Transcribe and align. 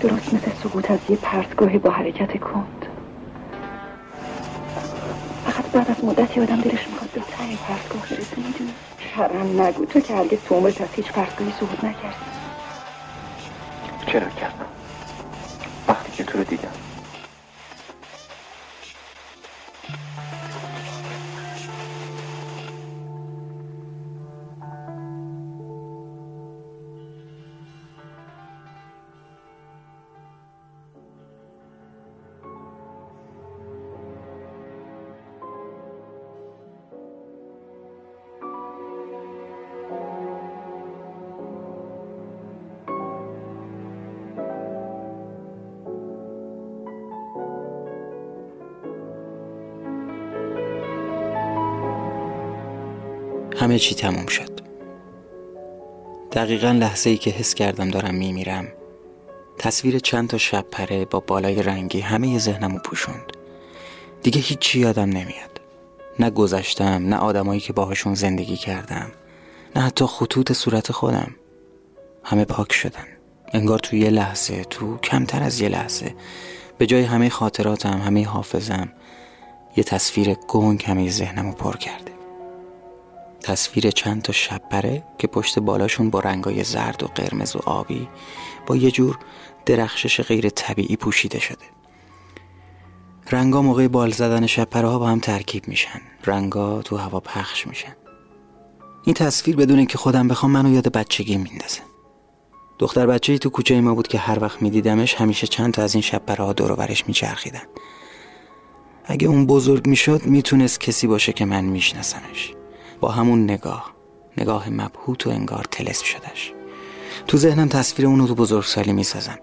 درست 0.00 0.34
مثل 0.34 0.50
سقوط 0.50 0.90
از 0.90 1.10
یه 1.10 1.16
پرتگاهی 1.16 1.78
با 1.78 1.90
حرکت 1.90 2.40
کند. 2.40 2.86
فقط 5.44 5.70
بعد 5.70 5.90
از 5.90 6.04
مدتی 6.04 6.40
آدم 6.40 6.60
دلش 6.60 6.88
می‌خواد 6.88 7.10
به 7.10 7.20
تنی 7.20 7.56
پرتگاه 7.56 8.06
برسه 8.06 8.40
می‌دونی 8.40 8.74
شرم 8.98 9.60
نگو. 9.60 9.84
تو 9.86 10.00
که 10.00 10.14
هرگز 10.14 10.42
تو 10.42 10.54
عمرت 10.54 10.80
از 10.80 10.94
هیچ 10.94 11.12
پرتگاهی 11.12 11.52
سقوط 11.52 11.84
نکردی. 11.84 12.26
چرا 14.06 14.28
کردم؟ 14.28 14.66
وقتی 15.88 16.12
که 16.12 16.24
تو 16.24 16.38
رو 16.38 16.44
دیدم. 16.44 16.89
همه 53.60 53.78
چی 53.78 53.94
تموم 53.94 54.26
شد. 54.26 54.60
دقیقا 56.32 56.70
لحظه 56.70 57.10
ای 57.10 57.16
که 57.16 57.30
حس 57.30 57.54
کردم 57.54 57.90
دارم 57.90 58.14
میمیرم. 58.14 58.68
تصویر 59.58 59.98
چند 59.98 60.28
تا 60.28 60.38
شب 60.38 60.64
پره 60.70 61.04
با 61.04 61.20
بالای 61.20 61.62
رنگی 61.62 62.00
همه 62.00 62.38
ذهنمو 62.38 62.78
پوشوند. 62.78 63.32
دیگه 64.22 64.40
هیچی 64.40 64.80
یادم 64.80 65.02
نمیاد. 65.02 65.60
نه 66.18 66.30
گذشتم 66.30 67.06
نه 67.06 67.16
آدمایی 67.16 67.60
که 67.60 67.72
باهاشون 67.72 68.14
زندگی 68.14 68.56
کردم 68.56 69.10
نه 69.76 69.82
حتی 69.82 70.04
خطوط 70.04 70.52
صورت 70.52 70.92
خودم. 70.92 71.34
همه 72.24 72.44
پاک 72.44 72.72
شدن. 72.72 73.06
انگار 73.52 73.78
تو 73.78 73.96
یه 73.96 74.10
لحظه 74.10 74.64
تو 74.64 74.96
کمتر 74.96 75.42
از 75.42 75.60
یه 75.60 75.68
لحظه. 75.68 76.14
به 76.78 76.86
جای 76.86 77.02
همه 77.02 77.28
خاطراتم 77.28 77.98
همه 77.98 78.26
حافظم 78.26 78.92
یه 79.76 79.84
تصویر 79.84 80.34
گنگ 80.34 80.84
همه 80.86 81.10
ذهنمو 81.10 81.52
پر 81.52 81.76
کرده. 81.76 82.19
تصویر 83.42 83.90
چند 83.90 84.22
تا 84.22 84.32
شب 84.32 84.62
پره 84.70 85.04
که 85.18 85.26
پشت 85.26 85.58
بالاشون 85.58 86.10
با 86.10 86.20
رنگای 86.20 86.64
زرد 86.64 87.02
و 87.02 87.06
قرمز 87.06 87.56
و 87.56 87.58
آبی 87.58 88.08
با 88.66 88.76
یه 88.76 88.90
جور 88.90 89.18
درخشش 89.66 90.20
غیر 90.20 90.48
طبیعی 90.48 90.96
پوشیده 90.96 91.38
شده. 91.38 91.64
رنگا 93.30 93.62
موقع 93.62 93.88
بال 93.88 94.10
زدن 94.10 94.46
شب 94.46 94.72
ها 94.72 94.98
با 94.98 95.08
هم 95.08 95.20
ترکیب 95.20 95.68
میشن. 95.68 96.00
رنگا 96.26 96.82
تو 96.82 96.96
هوا 96.96 97.20
پخش 97.20 97.66
میشن. 97.66 97.96
این 99.04 99.14
تصویر 99.14 99.56
بدون 99.56 99.78
اینکه 99.78 99.98
خودم 99.98 100.28
بخوام 100.28 100.52
منو 100.52 100.74
یاد 100.74 100.92
بچگی 100.92 101.36
میندازه. 101.36 101.80
دختر 102.78 103.06
بچه 103.06 103.32
ای 103.32 103.38
تو 103.38 103.50
کوچه 103.50 103.80
ما 103.80 103.94
بود 103.94 104.08
که 104.08 104.18
هر 104.18 104.42
وقت 104.42 104.62
میدیدمش 104.62 105.14
همیشه 105.14 105.46
چند 105.46 105.72
تا 105.72 105.82
از 105.82 105.94
این 105.94 106.02
شب 106.02 106.30
ها 106.30 106.52
دور 106.52 106.74
برش 106.74 107.06
میچرخیدن. 107.06 107.62
اگه 109.04 109.28
اون 109.28 109.46
بزرگ 109.46 109.86
می‌شد 109.86 110.26
می‌تونست 110.26 110.80
کسی 110.80 111.06
باشه 111.06 111.32
که 111.32 111.44
من 111.44 111.64
میشناسمش. 111.64 112.54
با 113.00 113.10
همون 113.10 113.44
نگاه. 113.44 113.90
نگاه 114.36 114.68
مبهوت 114.68 115.26
و 115.26 115.30
انگار 115.30 115.66
تلسم 115.70 116.04
شدش 116.04 116.52
تو 117.26 117.36
ذهنم 117.36 117.68
تصویر 117.68 118.08
اونو 118.08 118.26
تو 118.26 118.34
بزرگسالی 118.34 118.92
می‌سازم. 118.92 119.38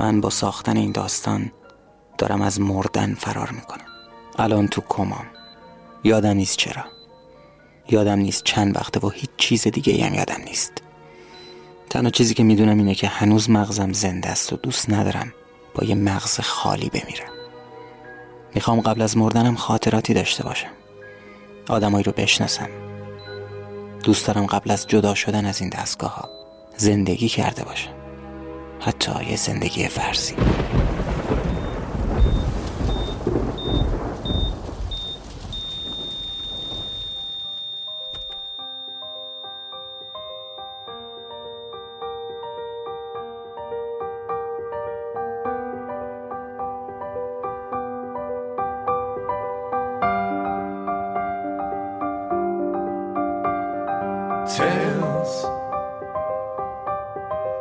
من 0.00 0.20
با 0.20 0.30
ساختن 0.30 0.76
این 0.76 0.92
داستان 0.92 1.52
دارم 2.18 2.42
از 2.42 2.60
مردن 2.60 3.14
فرار 3.14 3.50
می‌کنم. 3.50 3.84
الان 4.38 4.68
تو 4.68 4.82
کمام. 4.88 5.26
یادم 6.04 6.36
نیست 6.36 6.56
چرا. 6.56 6.84
یادم 7.88 8.18
نیست 8.18 8.44
چند 8.44 8.76
وقته 8.76 9.00
و 9.00 9.08
هیچ 9.08 9.30
چیز 9.36 9.68
دیگه 9.68 10.04
هم 10.04 10.14
یادم 10.14 10.40
نیست. 10.44 10.72
تنها 11.90 12.10
چیزی 12.10 12.34
که 12.34 12.42
می‌دونم 12.42 12.78
اینه 12.78 12.94
که 12.94 13.08
هنوز 13.08 13.50
مغزم 13.50 13.92
زنده 13.92 14.28
است 14.28 14.52
و 14.52 14.56
دوست 14.56 14.90
ندارم 14.90 15.32
با 15.74 15.86
یه 15.86 15.94
مغز 15.94 16.40
خالی 16.40 16.90
بمیرم. 16.90 17.32
می‌خوام 18.54 18.80
قبل 18.80 19.02
از 19.02 19.16
مردنم 19.16 19.54
خاطراتی 19.54 20.14
داشته 20.14 20.42
باشم. 20.44 20.70
آدمایی 21.68 22.04
رو 22.04 22.12
بشناسم. 22.12 22.68
دوست 24.04 24.26
دارم 24.26 24.46
قبل 24.46 24.70
از 24.70 24.86
جدا 24.86 25.14
شدن 25.14 25.46
از 25.46 25.60
این 25.60 25.70
دستگاه 25.70 26.14
ها 26.14 26.28
زندگی 26.76 27.28
کرده 27.28 27.64
باشم. 27.64 27.90
حتی 28.80 29.24
یه 29.24 29.36
زندگی 29.36 29.88
فرضی. 29.88 30.34
Tales 54.46 55.44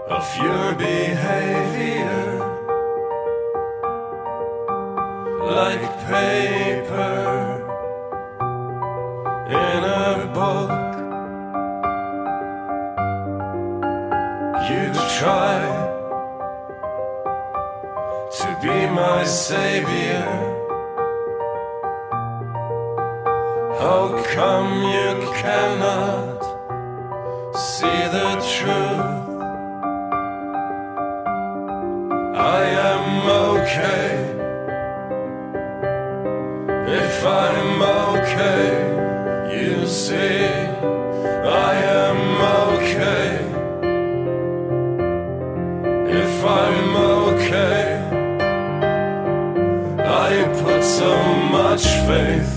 of 0.09 0.37
your 0.37 0.75
behavior 0.75 2.39
like 5.39 5.81
paper 6.07 7.63
in 9.47 9.83
a 9.83 10.29
book. 10.33 10.71
You 14.69 14.91
try 15.19 15.59
to 18.37 18.59
be 18.61 18.87
my 18.91 19.23
savior. 19.23 20.25
How 23.79 24.21
come 24.35 24.83
you 24.83 25.31
cannot? 25.41 26.42
See 27.83 28.05
the 28.17 28.29
truth. 28.53 29.09
I 32.57 32.63
am 32.91 33.07
okay 33.51 34.07
if 37.01 37.15
I'm 37.43 37.81
okay. 38.07 38.65
You 39.57 39.85
see, 39.85 40.45
I 41.69 41.73
am 42.03 42.21
okay 42.71 43.27
if 46.21 46.35
I'm 46.63 46.91
okay. 47.27 47.81
I 50.29 50.31
put 50.61 50.81
so 50.99 51.13
much 51.57 51.83
faith 52.07 52.53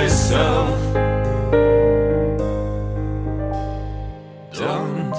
myself. 0.00 0.78
Don't 4.52 5.16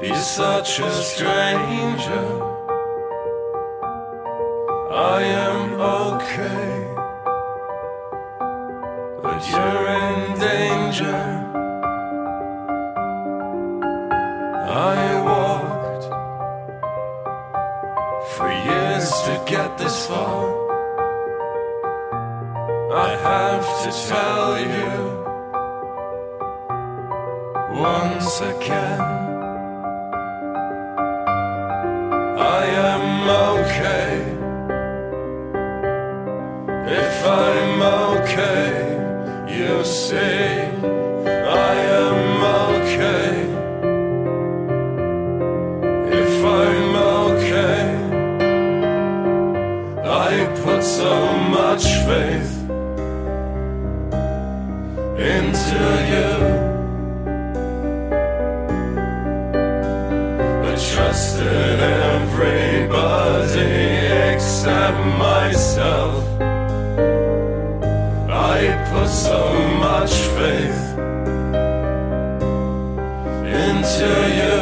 be 0.00 0.14
such 0.14 0.78
a 0.78 0.92
stranger. 0.92 2.26
I 4.92 5.22
am 5.48 5.80
okay, 6.04 6.72
but 9.22 9.40
you're 9.50 9.86
in 10.04 10.38
danger. 10.38 11.29
To 23.90 24.08
tell 24.08 24.58
you 24.60 24.90
once 27.80 28.40
again. 28.40 29.00
I 32.38 32.64
am 32.90 33.04
okay 33.56 34.12
if 37.02 37.26
I'm 37.26 37.82
okay. 38.12 38.68
You 39.58 39.84
see, 39.84 40.44
I 41.66 41.74
am 42.02 42.42
okay 42.76 43.32
if 46.22 46.44
I'm 46.44 46.94
okay. 47.26 47.82
I 50.04 50.46
put 50.62 50.82
so 50.82 51.12
much 51.56 51.84
faith 52.06 52.60
into 55.20 55.84
you. 56.12 56.32
I 60.64 60.74
trusted 60.92 61.80
everybody 62.08 63.60
except 64.32 64.98
myself. 65.18 66.24
I 68.30 68.60
put 68.90 69.08
so 69.08 69.40
much 69.78 70.12
faith 70.38 70.84
into 73.44 74.12
you. 74.40 74.58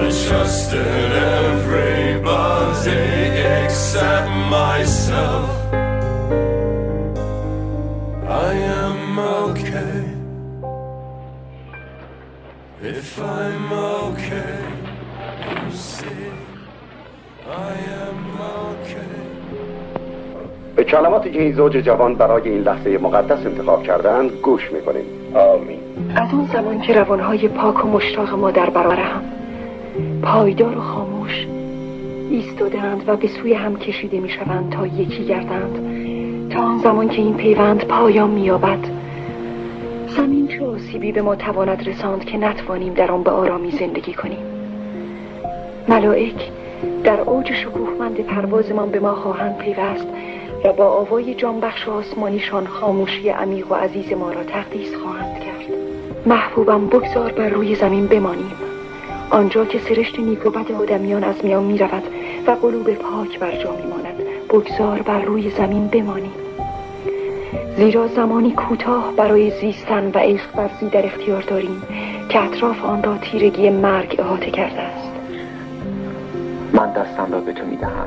I 0.00 0.08
trusted 0.26 1.12
everybody 1.36 3.02
except 3.66 4.30
myself. 4.48 5.53
If 13.16 13.22
I'm 13.22 13.72
okay. 13.72 14.58
You 15.62 15.70
see, 15.70 16.32
I 17.46 17.74
am 18.02 18.20
okay. 18.70 19.14
به 20.76 20.84
کلماتی 20.84 21.30
که 21.30 21.42
این 21.42 21.52
زوج 21.52 21.72
جوان 21.72 22.14
برای 22.14 22.48
این 22.48 22.62
لحظه 22.62 22.98
مقدس 22.98 23.46
انتخاب 23.46 23.82
کردند 23.82 24.30
گوش 24.30 24.72
می‌کنیم 24.72 25.04
آمین 25.34 25.80
از 26.16 26.34
اون 26.34 26.48
زمان 26.52 26.80
که 26.80 26.92
روانهای 26.92 27.48
پاک 27.48 27.84
و 27.84 27.88
مشتاق 27.88 28.34
ما 28.34 28.50
در 28.50 28.70
برابر 28.70 28.96
هم 28.96 29.22
پایدار 30.22 30.78
و 30.78 30.80
خاموش 30.80 31.46
ایستادند 32.30 33.04
و 33.06 33.16
به 33.16 33.28
سوی 33.28 33.54
هم 33.54 33.76
کشیده 33.76 34.20
می‌شوند 34.20 34.72
تا 34.72 34.86
یکی 34.86 35.24
گردند 35.24 35.78
تا 36.50 36.60
آن 36.60 36.78
زمان 36.78 37.08
که 37.08 37.22
این 37.22 37.34
پیوند 37.34 37.84
پایان 37.84 38.30
مییابد 38.30 39.03
زمین 40.16 40.48
چه 40.48 40.66
آسیبی 40.66 41.12
به 41.12 41.22
ما 41.22 41.36
تواند 41.36 41.88
رساند 41.88 42.24
که 42.24 42.38
نتوانیم 42.38 42.94
در 42.94 43.12
آن 43.12 43.22
به 43.22 43.30
آرامی 43.30 43.70
زندگی 43.70 44.14
کنیم؟ 44.14 44.46
ملائک 45.88 46.50
در 47.04 47.20
اوج 47.20 47.52
شکوهمند 47.52 48.20
پروازمان 48.20 48.90
به 48.90 49.00
ما 49.00 49.14
خواهند 49.14 49.58
پیوست 49.58 50.06
و 50.64 50.72
با 50.72 50.84
آوای 50.84 51.34
جانبخش 51.34 51.88
آسمانیشان 51.88 52.66
خاموشی 52.66 53.28
عمیق 53.28 53.72
و 53.72 53.74
عزیز 53.74 54.12
ما 54.12 54.32
را 54.32 54.44
تقدیس 54.44 54.94
خواهند 54.94 55.40
کرد. 55.40 55.78
محبوبم 56.26 56.86
بگذار 56.86 57.32
بر 57.32 57.48
روی 57.48 57.74
زمین 57.74 58.06
بمانیم. 58.06 58.52
آنجا 59.30 59.64
که 59.64 59.78
سرشت 59.78 60.20
نیک 60.20 60.46
و 60.46 60.50
بد 60.50 60.72
آدمیان 60.72 61.24
از 61.24 61.44
میان 61.44 61.64
می 61.64 61.78
رود 61.78 62.02
و 62.46 62.50
قلوب 62.50 62.90
پاک 62.90 63.38
بر 63.38 63.52
جا 63.52 63.76
می 63.76 63.90
ماند 63.90 64.22
بگذار 64.48 65.02
بر 65.02 65.20
روی 65.20 65.50
زمین 65.50 65.86
بمانیم. 65.86 66.32
زیرا 67.76 68.08
زمانی 68.08 68.50
کوتاه 68.50 69.12
برای 69.16 69.50
زیستن 69.50 70.10
و 70.14 70.18
عشق 70.18 70.56
ورزی 70.56 70.88
در 70.88 71.06
اختیار 71.06 71.42
داریم 71.42 71.82
که 72.28 72.44
اطراف 72.44 72.84
آن 72.84 73.02
را 73.02 73.18
تیرگی 73.18 73.70
مرگ 73.70 74.16
احاطه 74.18 74.50
کرده 74.50 74.80
است 74.80 75.10
من 76.72 76.92
دستم 76.92 77.32
را 77.32 77.40
به 77.40 77.52
تو 77.52 77.64
می‌دهم 77.64 78.06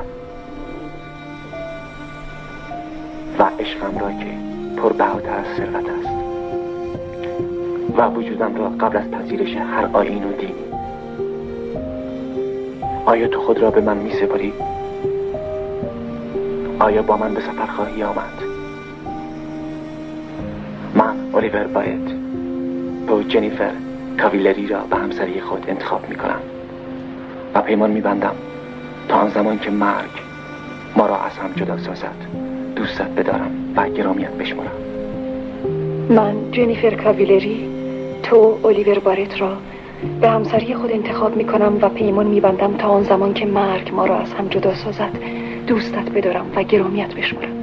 و 3.38 3.42
عشقم 3.58 3.98
را 3.98 4.12
که 4.12 4.26
پربهاتر 4.82 5.30
از 5.30 5.46
ثروت 5.56 5.88
است 5.88 6.08
و 7.96 8.08
وجودم 8.08 8.56
را 8.56 8.68
قبل 8.68 8.96
از 8.96 9.10
پذیرش 9.10 9.56
هر 9.56 9.88
آیین 9.92 10.24
و 10.24 10.32
دینی 10.32 10.68
آیا 13.06 13.28
تو 13.28 13.40
خود 13.40 13.58
را 13.58 13.70
به 13.70 13.80
من 13.80 13.96
می 13.96 14.12
سپاری؟ 14.12 14.52
آیا 16.80 17.02
با 17.02 17.16
من 17.16 17.34
به 17.34 17.40
سفر 17.40 17.66
خواهی 17.66 18.02
آمد؟ 18.02 18.47
من 21.38 21.44
الیور 21.44 21.66
باید. 21.66 22.18
با 23.06 23.22
جنیفر 23.22 23.70
کاویلری 24.20 24.66
را 24.66 24.80
به 24.80 24.96
همسری 24.96 25.40
خود 25.40 25.64
انتخاب 25.68 26.08
می 26.08 26.16
کنم 26.16 26.40
و 27.54 27.62
پیمان 27.62 27.90
می 27.90 28.00
بندم 28.00 28.34
تا 29.08 29.16
آن 29.16 29.30
زمان 29.30 29.58
که 29.58 29.70
مرگ 29.70 30.10
ما 30.96 31.06
را 31.06 31.16
از 31.16 31.38
هم 31.38 31.52
جدا 31.56 31.78
سازد 31.78 32.16
دوستت 32.76 33.08
بدارم 33.08 33.50
و 33.76 33.88
گرامیت 33.88 34.30
بشمرم 34.30 34.72
من 36.10 36.50
جنیفر 36.52 36.94
کاویلری 36.94 37.68
تو 38.22 38.58
الیور 38.64 38.98
بارت 38.98 39.40
را 39.40 39.56
به 40.20 40.28
همسری 40.28 40.74
خود 40.74 40.92
انتخاب 40.92 41.36
می 41.36 41.44
کنم 41.44 41.78
و 41.82 41.88
پیمان 41.88 42.26
می 42.26 42.40
بندم 42.40 42.76
تا 42.76 42.88
آن 42.88 43.02
زمان 43.02 43.34
که 43.34 43.46
مرگ 43.46 43.90
ما 43.94 44.06
را 44.06 44.18
از 44.18 44.32
هم 44.32 44.48
جدا 44.48 44.74
سازد 44.74 45.18
دوستت 45.66 46.10
بدارم 46.10 46.46
و 46.56 46.62
گرامیت 46.62 47.14
بشمرم 47.14 47.57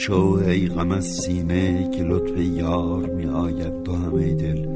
شو 0.00 0.42
ای 0.46 0.68
غم 0.68 0.90
از 0.90 1.04
سینه 1.04 1.90
که 1.90 2.02
لطف 2.02 2.38
یار 2.38 3.06
می 3.06 3.26
آید. 3.26 3.82
تو 3.82 3.92
همه 3.92 4.34
دل 4.34 4.66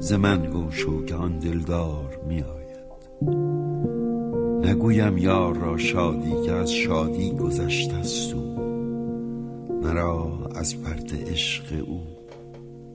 ز 0.00 0.12
من 0.12 0.50
گو 0.50 0.70
شو 0.70 1.04
که 1.04 1.14
آن 1.14 1.38
دلدار 1.38 2.20
می 2.28 2.42
آید. 2.42 2.78
نگویم 4.66 5.18
یار 5.18 5.56
را 5.56 5.78
شادی 5.78 6.32
که 6.46 6.52
از 6.52 6.72
شادی 6.72 7.30
گذشته 7.30 7.94
است 7.94 8.34
او. 8.34 8.54
مرا 9.82 10.32
از 10.54 10.82
پرت 10.82 11.30
عشق 11.30 11.64
او 11.86 12.00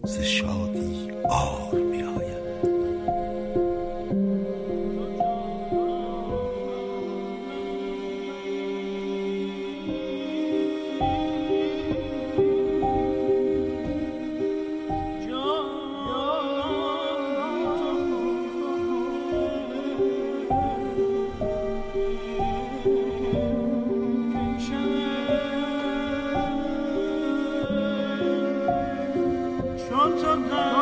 ز 0.04 0.20
شادی 0.22 1.12
آر 1.30 1.80
می 1.92 2.04
آید. 2.04 2.43
Sometimes 29.94 30.73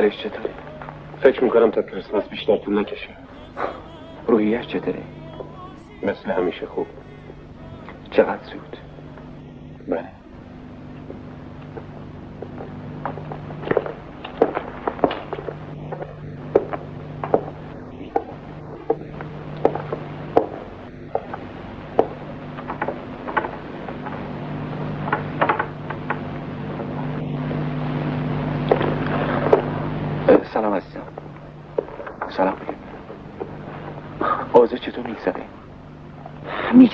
حالش 0.00 0.18
چطوره؟ 0.18 0.50
فکر 1.22 1.44
می‌کنم 1.44 1.70
تا 1.70 1.82
کریسمس 1.82 2.28
بیشتر 2.28 2.56
طول 2.56 2.78
نکشه 2.78 3.16
روحیش 4.26 4.66
چطوره؟ 4.66 5.02
مثل 6.02 6.30
همیشه 6.30 6.66
خوب 6.66 6.86
چقدر 8.10 8.44
زود؟ 8.44 8.76
بله 9.88 10.19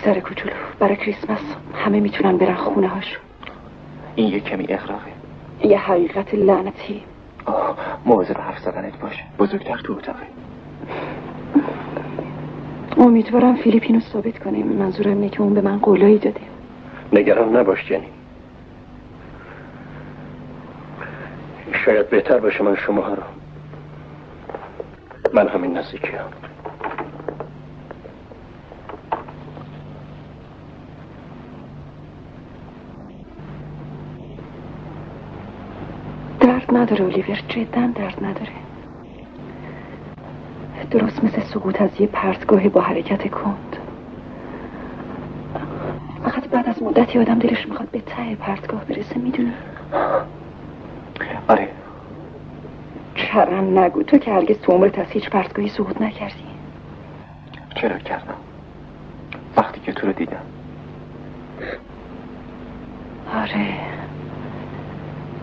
میگذره 0.07 0.21
کوچولو. 0.21 0.55
برای 0.79 0.97
کریسمس 0.97 1.41
همه 1.75 2.01
می‌تونن 2.01 2.37
برن 2.37 2.55
خونه 2.55 2.89
هاشون. 2.89 3.23
این 4.15 4.29
یه 4.29 4.41
کمی 4.41 4.67
اخراقه 4.67 5.11
یه 5.65 5.79
حقیقت 5.79 6.35
لعنتی. 6.35 7.03
آه، 7.47 7.77
مواظب 8.05 8.39
حرف 8.39 8.59
زدنت 8.59 8.99
باشه. 8.99 9.23
بزرگتر 9.39 9.77
تو 9.77 9.93
اتاقه. 9.93 10.27
امیدوارم 12.97 13.57
فیلیپینو 13.57 14.01
ثابت 14.01 14.39
کنیم. 14.39 14.67
منظورم 14.67 15.11
اینه 15.11 15.29
که 15.29 15.41
اون 15.41 15.55
به 15.55 15.61
من 15.61 15.79
قولایی 15.79 16.19
داده. 16.19 16.41
نگران 17.13 17.57
نباش 17.57 17.89
جنی. 17.89 18.09
شاید 21.85 22.11
بهتر 22.11 22.39
باشه 22.39 22.65
من 22.65 22.77
شما 22.77 23.09
رو. 23.09 23.23
من 25.35 25.49
همین 25.49 25.79
نزدیکی 25.79 26.07
هم. 26.09 26.29
درد 36.41 36.63
نداره 36.76 37.04
اولیور. 37.04 37.40
جدا 37.49 37.87
درد 37.95 38.25
نداره. 38.25 38.52
درست 40.90 41.25
مثل 41.25 41.42
سقوط 41.42 41.83
از 41.83 42.00
یه 42.00 42.06
پرتگاه 42.06 42.68
با 42.68 42.80
حرکت 42.80 43.30
کند. 43.30 43.76
فقط 46.25 46.49
بعد 46.49 46.68
از 46.68 46.83
مدتی 46.83 47.18
آدم 47.18 47.38
دلش 47.38 47.68
می‌خواد 47.68 47.90
به 47.90 48.00
ته 48.00 48.35
پرتگاه 48.35 48.85
برسه 48.85 49.18
می‌دونی؟ 49.18 49.52
آره. 51.49 51.68
چرا 53.14 53.61
نگو 53.61 54.02
تو 54.02 54.18
که 54.18 54.30
هرگز 54.33 54.56
تو 54.56 54.73
عمرت 54.73 54.99
از 54.99 55.06
هیچ 55.11 55.30
پرتگاهی 55.30 55.68
سقوط 55.68 56.02
نکردی؟ 56.02 56.45
چرا 57.76 57.99
کردم؟ 57.99 58.35
وقتی 59.56 59.80
که 59.80 59.92
تو 59.92 60.06
رو 60.06 60.12
دیدم. 60.12 60.37
آره. 63.35 63.75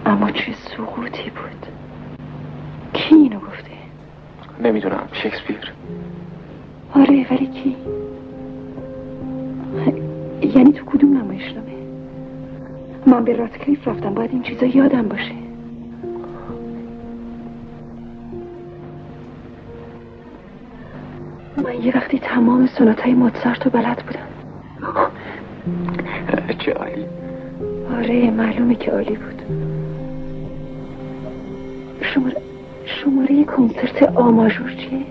اما 0.05 0.31
چه 0.31 0.53
سقوطی 0.53 1.29
بود. 1.29 1.67
کی 2.93 3.15
اینو 3.15 3.39
گفته؟ 3.39 3.71
نمی‌دونم 4.63 5.07
شکسپیر. 5.11 5.73
آره 6.95 7.25
ولی 7.31 7.47
کی؟ 7.47 7.75
یعنی 10.55 10.73
تو 10.73 10.85
کدوم 10.85 11.17
نمایشنامه 11.17 11.73
من 13.07 13.23
به 13.23 13.35
راتکلیف 13.35 13.87
رفتم 13.87 14.13
باید 14.13 14.31
این 14.31 14.43
چیزا 14.43 14.65
یادم 14.65 15.07
باشه. 15.07 15.33
من 21.57 21.83
یه 21.83 21.95
وقتی 21.95 22.19
تمام 22.19 22.67
سنتهای 22.67 23.13
موتسارت 23.13 23.65
رو 23.65 23.71
بلد 23.71 24.03
بودم. 24.05 24.27
چه 26.59 26.73
عالی. 26.73 27.05
آره 27.97 28.31
معلومه 28.31 28.75
که 28.75 28.91
عالی 28.91 29.15
بود. 29.15 29.41
شماره 32.13 32.35
شماره 32.85 33.43
کنسرت 33.43 34.03
آماژور 34.15 34.69
چیه؟ 34.69 35.05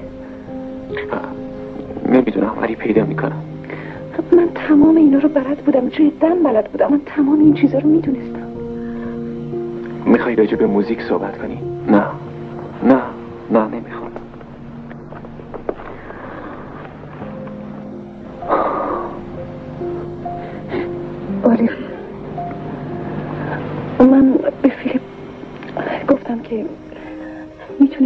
نمی‌دونم 2.08 2.52
ولی 2.62 2.74
پیدا 2.74 3.04
می‌کنم. 3.04 3.42
من 4.32 4.48
تمام 4.54 4.96
اینا 4.96 5.18
رو 5.18 5.28
بلد 5.28 5.58
بودم 5.58 5.88
جدا 5.88 6.34
بلد 6.44 6.64
بودم. 6.72 6.90
من 6.90 7.00
تمام 7.06 7.40
این 7.40 7.54
چیزا 7.54 7.78
رو 7.78 7.88
می‌دونستم. 7.88 8.46
می‌خوای 10.06 10.36
راجع 10.36 10.56
به 10.56 10.66
موزیک 10.66 11.02
صحبت 11.02 11.38
کنی؟ 11.38 11.58
نه. 11.88 12.04
نه. 12.82 13.02
نه 13.50 13.60
نمی‌خوام. 13.60 13.81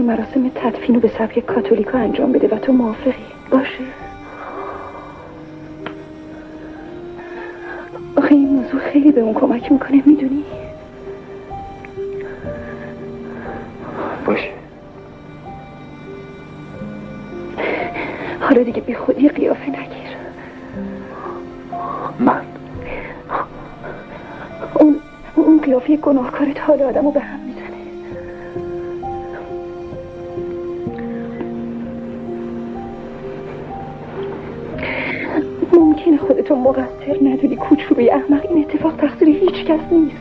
مراسم 0.07 0.51
تدفین 0.55 0.95
رو 0.95 1.01
به 1.01 1.09
سبک 1.09 1.39
کاتولیکا 1.39 1.99
انجام 1.99 2.33
بده 2.33 2.57
و 2.57 2.59
تو 2.59 2.73
موافقی. 2.73 3.13
باشه. 3.51 3.85
آخه 8.17 8.33
این 8.33 8.49
موضوع 8.49 8.81
خیلی 8.81 9.13
به 9.13 9.21
اون 9.21 9.35
کمک 9.35 9.73
می‌کنه 9.73 10.03
می‌دونی؟ 10.07 10.45
باشه. 14.27 14.51
حالا 18.41 18.63
دیگه 18.63 18.81
بی 18.81 18.95
خودی 18.95 19.29
قیافه 19.29 19.69
نگیر. 19.69 20.17
من. 22.21 22.43
اون 24.75 25.01
اون 25.37 25.61
قیافه 25.61 25.97
گناهکارت 25.97 26.61
حال 26.61 26.83
آدمو 26.83 27.11
به 27.11 27.21
هم 27.21 27.36
کوچولوی 37.97 38.11
احمق 38.11 38.47
این 38.51 38.65
اتفاق 38.65 38.97
تقصیر 38.97 39.29
هیچ 39.29 39.65
کس 39.65 39.81
نیست. 39.93 40.17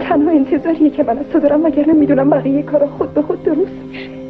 تنها 0.00 0.30
انتظاریه 0.30 0.90
که 0.90 1.02
من 1.02 1.18
از 1.18 1.28
تو 1.28 1.38
دارم 1.40 1.64
وگرنه 1.64 1.92
می‌دونم 1.92 2.30
بقیه 2.30 2.62
کارا 2.62 2.86
خود 2.86 3.14
به 3.14 3.22
خود 3.22 3.42
درست 3.42 3.70
میشه. 3.88 4.23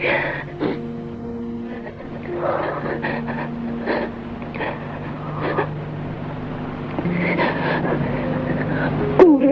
گور 0.00 0.08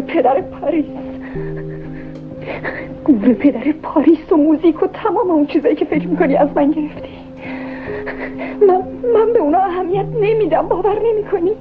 پدر 0.00 0.40
پاریس. 0.40 0.85
گور 3.05 3.35
پدر 3.35 3.73
پاریس 3.83 4.33
و 4.33 4.37
موزیک 4.37 4.83
و 4.83 4.87
تمام 4.87 5.31
اون 5.31 5.47
چیزایی 5.47 5.76
که 5.76 5.85
فکر 5.85 6.07
می‌کنی 6.07 6.37
از 6.37 6.49
من 6.57 6.71
گرفتی. 6.71 7.19
من, 8.69 8.83
من 9.14 9.33
به 9.33 9.38
اونا 9.38 9.59
اهمیت 9.59 10.07
نمیدم 10.21 10.69
باور 10.69 10.99
نمی‌کنی؟ 11.02 11.52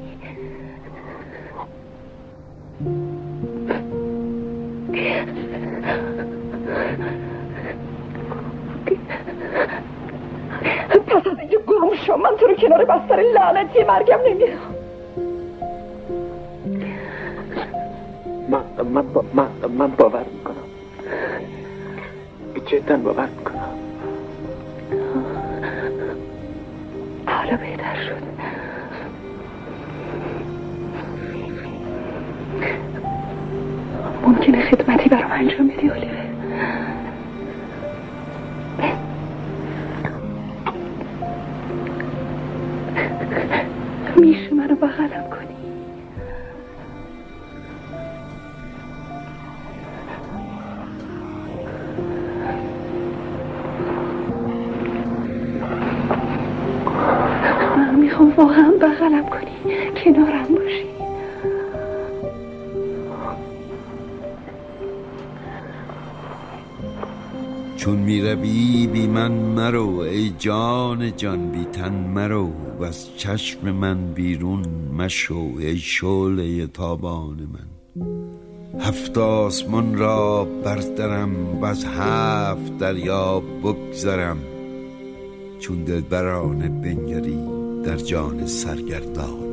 پس 11.08 11.28
از 11.28 11.40
اینکه 11.40 11.58
گروم 11.68 11.96
شم 11.96 12.16
من 12.16 12.30
تو 12.40 12.48
رو 12.48 12.54
کنار 12.54 12.86
بستر 12.86 13.16
لعنتی 13.16 13.84
مرگم 13.84 14.20
نمی‌خوام 14.28 14.76
من 18.50 18.64
من, 18.94 19.14
با 19.14 19.24
من, 19.34 19.48
من 19.78 19.88
باور 19.88 20.26
می‌کنم. 20.34 20.56
جدا 22.66 22.98
باور 22.98 23.28
می‌کنم. 23.38 23.78
حالا 27.26 27.58
بهتر 27.58 27.96
شد. 27.96 28.28
ممکنه 34.24 34.62
خدمتی 34.62 35.10
برام 35.10 35.32
انجام 35.32 35.68
بدی 35.68 35.90
اولیور 35.90 36.27
میشه 44.22 44.54
منو 44.54 44.76
بغلم 44.76 45.30
کنی؟ 45.30 45.58
من 57.78 57.96
می‌خوام 57.96 58.34
واقعا 58.38 58.72
بغلم 58.82 59.26
کنی 59.30 59.76
کنارم 60.04 60.48
باشی. 60.56 60.88
چون 67.78 67.98
می‌روی 67.98 68.67
من 69.18 69.32
مرو 69.32 69.98
ای 69.98 70.30
جان 70.30 71.16
جان 71.16 71.52
بی 71.52 71.66
تن 71.66 71.94
مرو. 71.94 72.52
و 72.80 72.84
از 72.84 73.18
چشم 73.18 73.72
من 73.72 74.14
بیرون 74.14 74.66
مشو 74.98 75.52
ای 75.60 75.78
شعله 75.78 76.68
تابان 76.68 77.38
من. 77.54 77.68
هفت 78.80 79.18
آسمان 79.18 79.98
را 79.98 80.48
بردرم 80.64 81.60
و 81.62 81.66
از 81.66 81.86
هفت 81.86 82.78
دریا 82.78 83.40
بگذرم. 83.40 84.38
چون 85.60 85.84
دلبرانه 85.84 86.70
بنگری 86.70 87.40
در 87.84 87.98
جان 87.98 88.48
سرگردان. 88.48 89.47